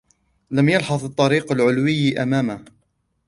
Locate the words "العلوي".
1.51-2.23